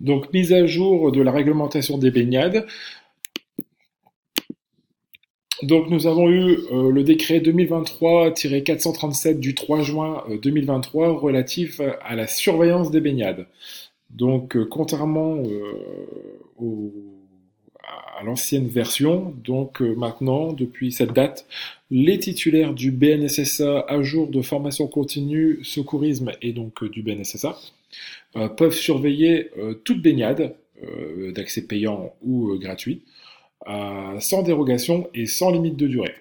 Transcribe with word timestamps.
Donc, 0.00 0.32
mise 0.32 0.52
à 0.52 0.66
jour 0.66 1.12
de 1.12 1.22
la 1.22 1.32
réglementation 1.32 1.98
des 1.98 2.10
baignades. 2.10 2.66
Donc, 5.62 5.88
nous 5.88 6.06
avons 6.06 6.28
eu 6.28 6.58
euh, 6.72 6.90
le 6.90 7.04
décret 7.04 7.38
2023-437 7.38 9.38
du 9.38 9.54
3 9.54 9.82
juin 9.82 10.24
2023 10.42 11.08
euh, 11.08 11.12
relatif 11.12 11.80
à 12.02 12.16
la 12.16 12.26
surveillance 12.26 12.90
des 12.90 13.00
baignades. 13.00 13.46
Donc, 14.10 14.56
euh, 14.56 14.66
contrairement 14.68 15.36
à 15.36 15.40
l'ancienne 18.24 18.66
version, 18.66 19.34
donc 19.44 19.80
maintenant, 19.80 20.52
depuis 20.52 20.90
cette 20.90 21.12
date, 21.12 21.46
les 21.90 22.18
titulaires 22.18 22.74
du 22.74 22.90
BNSSA 22.90 23.84
à 23.86 24.02
jour 24.02 24.28
de 24.28 24.42
formation 24.42 24.86
continue, 24.88 25.60
secourisme 25.62 26.32
et 26.42 26.52
donc 26.52 26.84
du 26.84 27.02
BNSSA 27.02 27.56
peuvent 28.56 28.74
surveiller 28.74 29.50
toute 29.84 30.02
baignade 30.02 30.56
d'accès 31.34 31.62
payant 31.66 32.12
ou 32.22 32.58
gratuit 32.58 33.02
sans 34.18 34.42
dérogation 34.42 35.08
et 35.14 35.26
sans 35.26 35.50
limite 35.50 35.76
de 35.76 35.86
durée. 35.86 36.14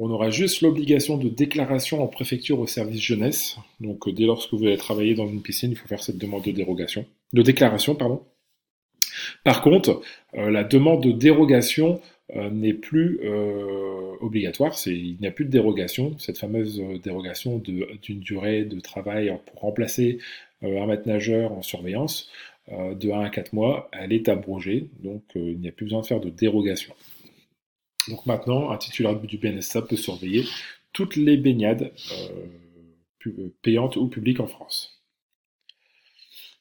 On 0.00 0.10
aura 0.10 0.30
juste 0.30 0.60
l'obligation 0.60 1.16
de 1.16 1.28
déclaration 1.28 2.02
en 2.02 2.08
préfecture 2.08 2.58
au 2.58 2.66
service 2.66 3.00
jeunesse. 3.00 3.56
Donc 3.80 4.12
dès 4.12 4.24
lors 4.24 4.50
que 4.50 4.56
vous 4.56 4.64
allez 4.64 4.76
travailler 4.76 5.14
dans 5.14 5.28
une 5.28 5.40
piscine, 5.40 5.70
il 5.70 5.76
faut 5.76 5.86
faire 5.86 6.02
cette 6.02 6.18
demande 6.18 6.42
de 6.42 6.50
dérogation, 6.50 7.06
de 7.32 7.42
déclaration, 7.42 7.94
pardon. 7.94 8.22
Par 9.44 9.62
contre, 9.62 10.02
euh, 10.34 10.50
la 10.50 10.64
demande 10.64 11.02
de 11.02 11.12
dérogation 11.12 12.00
euh, 12.34 12.50
n'est 12.50 12.74
plus 12.74 13.20
euh, 13.22 14.16
obligatoire. 14.20 14.74
il 14.86 15.16
n'y 15.20 15.26
a 15.26 15.30
plus 15.30 15.44
de 15.44 15.50
dérogation. 15.50 16.18
Cette 16.18 16.38
fameuse 16.38 16.82
dérogation 17.02 17.58
d'une 17.58 18.20
durée 18.20 18.64
de 18.64 18.80
travail 18.80 19.36
pour 19.46 19.60
remplacer 19.60 20.18
un 20.62 20.86
maître 20.86 21.06
nageur 21.06 21.52
en 21.52 21.62
surveillance 21.62 22.30
de 22.70 23.10
1 23.10 23.20
à 23.20 23.28
4 23.28 23.52
mois, 23.52 23.90
elle 23.92 24.14
est 24.14 24.30
abrogée, 24.30 24.88
donc 25.02 25.22
il 25.34 25.58
n'y 25.58 25.68
a 25.68 25.72
plus 25.72 25.84
besoin 25.84 26.00
de 26.00 26.06
faire 26.06 26.20
de 26.20 26.30
dérogation. 26.30 26.94
Donc 28.08 28.24
maintenant, 28.24 28.70
un 28.70 28.78
titulaire 28.78 29.20
du 29.20 29.36
BNSA 29.36 29.82
peut 29.82 29.96
surveiller 29.96 30.44
toutes 30.94 31.16
les 31.16 31.36
baignades 31.36 31.92
payantes 33.60 33.96
ou 33.96 34.08
publiques 34.08 34.40
en 34.40 34.46
France. 34.46 35.03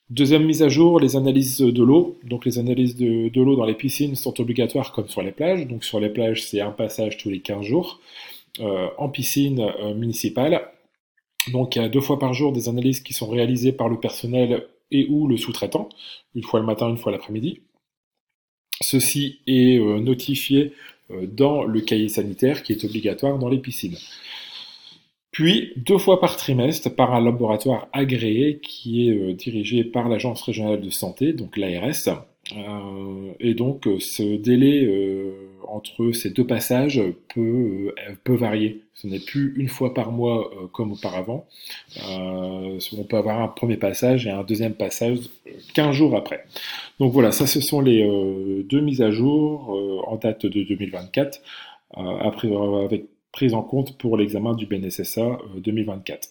Deuxième 0.09 0.46
mise 0.46 0.62
à 0.62 0.70
jour, 0.70 1.00
les 1.00 1.16
analyses 1.16 1.58
de 1.59 1.84
l'eau. 1.84 2.20
Donc 2.23 2.46
les 2.46 2.59
analyses 2.59 2.96
de, 2.96 3.42
l'eau 3.42 3.56
dans 3.56 3.66
les 3.66 3.73
piscines 3.73 4.16
sont 4.16 4.40
obligatoires 4.40 4.92
comme 4.92 5.08
sur 5.08 5.22
les 5.22 5.32
plages. 5.32 5.68
Donc 5.68 5.84
sur 5.84 6.00
les 6.00 6.09
plages, 6.09 6.44
c'est 6.44 6.62
un 6.62 6.72
passage 6.72 7.18
tous 7.18 7.30
les 7.30 7.40
15 7.40 7.66
jours. 7.66 8.00
en 8.59 9.09
piscine 9.09 9.72
municipale, 9.96 10.70
donc 11.52 11.76
il 11.76 11.81
y 11.81 11.86
a 11.86 11.90
deux 11.90 12.02
fois 12.02 12.20
par 12.20 12.34
jour 12.34 12.52
des 12.52 12.70
analyses 12.70 13.02
qui 13.02 13.14
sont 13.14 13.30
réalisées 13.30 13.74
par 13.74 13.90
le 13.90 14.00
personnel 14.00 14.68
et 14.92 15.08
ou 15.09 15.28
le 15.28 15.38
sous-traitant, 15.38 15.90
une 16.36 16.44
fois 16.44 16.59
le 16.59 16.66
matin, 16.66 16.90
une 16.90 16.98
fois 16.98 17.12
l'après-midi. 17.12 17.62
Ceci 18.81 19.40
est 19.48 19.78
euh, 19.80 20.00
notifié 20.00 20.74
euh, 21.12 21.26
dans 21.28 21.64
le 21.64 21.81
cahier 21.81 22.09
sanitaire 22.09 22.64
qui 22.64 22.74
est 22.74 22.84
obligatoire 22.86 23.38
dans 23.40 23.50
les 23.50 23.58
piscines. 23.58 23.98
Puis, 25.34 25.73
deux 25.76 25.98
fois 25.98 26.22
par 26.22 26.38
trimestre, 26.38 26.95
par 26.95 27.14
un 27.14 27.22
laboratoire 27.22 27.89
agréé 27.92 28.59
qui 28.59 29.09
est 29.09 29.12
euh, 29.12 29.34
dirigé 29.34 29.84
par 29.84 30.08
l'Agence 30.08 30.42
régionale 30.44 30.80
de 30.80 30.90
santé, 30.90 31.34
donc 31.34 31.58
l'ARS. 31.58 32.23
et 33.42 33.53
donc, 33.53 33.88
ce 34.00 34.38
délai 34.38 34.88
entre 35.73 36.12
ces 36.12 36.30
deux 36.30 36.45
passages 36.45 37.02
peut, 37.34 37.94
euh, 37.98 38.16
peut 38.23 38.36
varier. 38.36 38.81
Ce 38.94 39.08
n'est 39.08 39.20
plus 39.20 39.53
une 39.58 39.67
fois 39.67 39.94
par 39.94 40.12
mois 40.12 40.52
euh, 40.53 40.67
comme 40.67 40.92
auparavant. 40.92 41.45
Euh, 42.09 42.80
on 42.97 43.03
peut 43.03 43.18
avoir 43.18 43.42
un 43.42 43.47
premier 43.47 43.78
passage 43.78 44.28
et 44.28 44.30
un 44.30 44.44
deuxième 44.44 44.75
passage 44.75 45.18
15 45.73 45.95
jours 45.95 46.16
après. 46.16 46.45
Donc 47.00 47.12
voilà, 47.12 47.31
ça 47.31 47.47
ce 47.47 47.59
sont 47.59 47.81
les 47.81 48.03
deux 48.70 48.81
mises 48.81 49.02
à 49.02 49.12
jour 49.12 49.70
en 50.08 50.16
date 50.16 50.45
de 50.45 50.64
2024, 50.64 51.42
avec 51.95 53.06
prise 53.34 53.53
en 53.53 53.63
compte 53.63 53.97
pour 53.97 54.16
l'examen 54.16 54.53
du 54.53 54.66
BNSSA 54.68 55.40
2024. 55.57 56.30